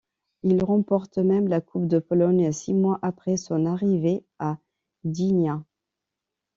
[0.41, 4.57] Il remporte même la Coupe de Pologne six mois après son arrivée à
[5.05, 5.63] Gdynia.